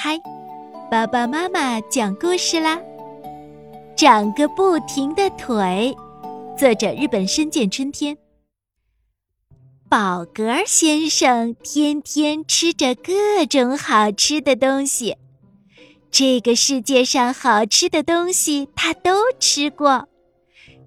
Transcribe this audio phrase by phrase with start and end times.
[0.00, 0.16] 嗨，
[0.88, 2.80] 爸爸妈妈讲故事啦！
[3.96, 5.92] 长个不停的腿，
[6.56, 8.16] 作者日本深见春天。
[9.88, 15.16] 宝格先生天天吃着各种好吃的东西，
[16.12, 20.06] 这个世界上好吃的东西他都吃过。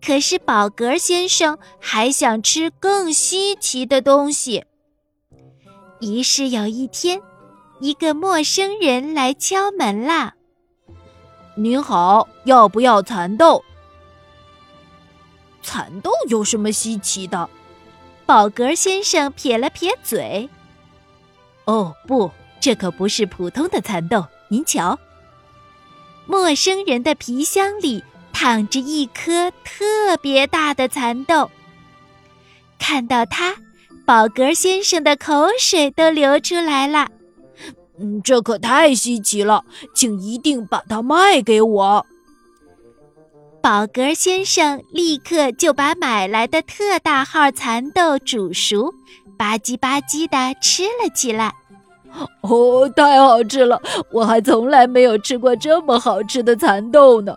[0.00, 4.64] 可是宝格先生还想吃更稀奇的东西。
[6.00, 7.20] 于是有一天。
[7.80, 10.34] 一个陌生人来敲门啦。
[11.56, 13.64] 您好，要不要蚕豆？
[15.62, 17.48] 蚕豆有什么稀奇的？
[18.26, 20.48] 宝格先生撇了撇嘴。
[21.64, 24.24] 哦，不，这可不是普通的蚕豆。
[24.48, 24.98] 您瞧，
[26.26, 31.50] 陌生人的皮箱里躺着一颗特别大的蚕豆。
[32.78, 33.56] 看到它，
[34.04, 37.08] 宝格先生的口水都流出来了。
[37.98, 42.06] 嗯，这可太稀奇了，请一定把它卖给我。
[43.62, 48.92] 宝格先生立刻就把买来的特大号蚕豆煮熟，
[49.38, 51.54] 吧唧吧唧的吃了起来。
[52.42, 53.80] 哦，太好吃了！
[54.10, 57.36] 我还从来没有吃过这么好吃的蚕豆呢。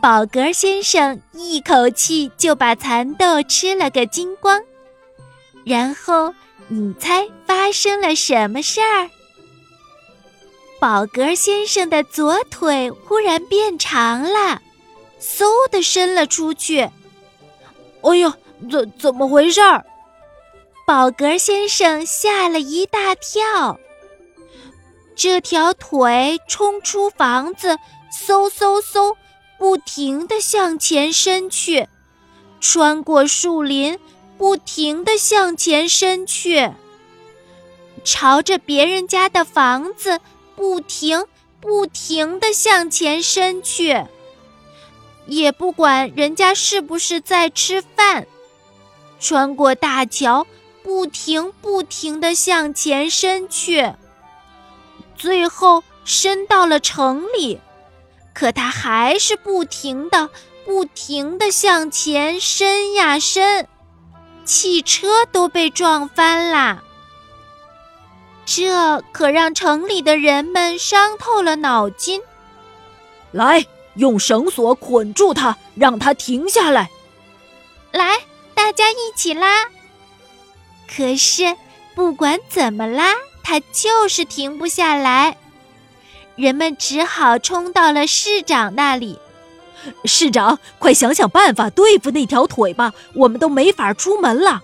[0.00, 4.60] 宝格先生一口气就把蚕豆吃了个精光，
[5.64, 6.34] 然后。
[6.68, 9.10] 你猜发生了什么事儿？
[10.80, 14.60] 宝格先生的左腿忽然变长了，
[15.20, 16.90] 嗖的伸了出去。
[18.02, 18.36] 哎呀，
[18.70, 19.84] 怎怎么回事儿？
[20.86, 23.78] 宝格先生吓了一大跳。
[25.14, 27.78] 这条腿冲出房子，
[28.26, 29.14] 嗖嗖嗖，
[29.58, 31.86] 不停的向前伸去，
[32.60, 33.98] 穿过树林。
[34.42, 36.72] 不停地向前伸去，
[38.02, 40.18] 朝着别人家的房子
[40.56, 41.26] 不停
[41.60, 44.04] 不停地向前伸去，
[45.26, 48.26] 也不管人家是不是在吃饭。
[49.20, 50.44] 穿过大桥，
[50.82, 53.92] 不停不停地向前伸去，
[55.16, 57.60] 最后伸到了城里，
[58.34, 60.28] 可他还是不停的、
[60.64, 63.68] 不停地向前伸呀伸。
[64.44, 66.82] 汽车都被撞翻啦！
[68.44, 72.20] 这可让城里的人们伤透了脑筋。
[73.30, 73.64] 来，
[73.94, 76.90] 用绳索捆住它，让它停下来。
[77.92, 78.18] 来，
[78.54, 79.66] 大家一起拉。
[80.94, 81.56] 可是
[81.94, 85.36] 不管怎么拉，它就是停不下来。
[86.34, 89.18] 人们只好冲到了市长那里。
[90.04, 92.92] 市长，快想想办法对付那条腿吧！
[93.14, 94.62] 我们都没法出门了。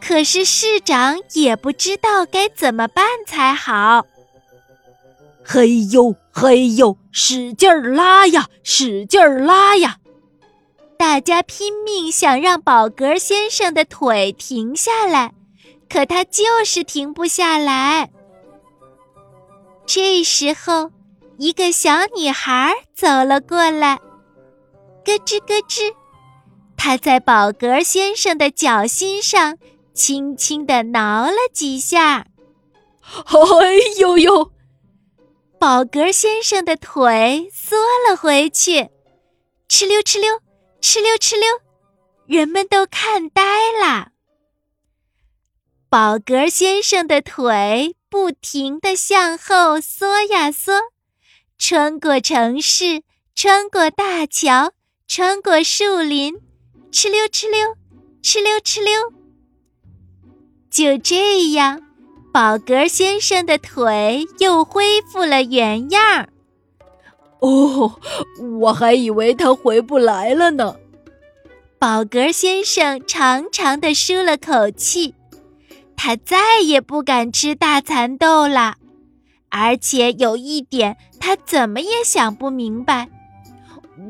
[0.00, 4.04] 可是市长也不知道该怎么办才好。
[5.42, 9.98] 嘿呦嘿呦，使劲儿拉呀，使劲儿拉呀！
[10.98, 15.32] 大家拼命想让宝格先生的腿停下来，
[15.88, 18.10] 可他就是停不下来。
[19.86, 20.90] 这时候。
[21.36, 23.96] 一个小女孩走了过来，
[25.04, 25.92] 咯吱咯吱，
[26.76, 29.58] 她在宝格先生的脚心上
[29.92, 32.26] 轻轻地挠了几下。
[33.02, 34.52] 哎呦呦！
[35.58, 37.76] 宝格先生的腿缩
[38.08, 38.90] 了回去，
[39.68, 40.40] 哧溜哧溜，
[40.80, 41.48] 哧溜哧溜，
[42.26, 43.42] 人们都看呆
[43.72, 44.12] 了。
[45.88, 50.93] 宝格先生的腿不停地向后缩呀缩。
[51.58, 53.02] 穿过城市，
[53.34, 54.72] 穿过大桥，
[55.06, 56.34] 穿过树林，
[56.92, 57.76] 哧溜哧溜，
[58.22, 58.92] 哧溜哧溜。
[60.70, 61.80] 就这样，
[62.32, 66.28] 宝格先生的腿又恢复了原样。
[67.40, 68.00] 哦，
[68.60, 70.76] 我还以为他回不来了呢。
[71.78, 75.14] 宝格先生长长的舒了口气，
[75.96, 78.76] 他再也不敢吃大蚕豆了。
[79.56, 83.08] 而且有一点他怎么也想不明白。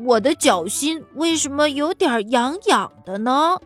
[0.03, 3.59] 我的脚心为什么有点痒痒的呢？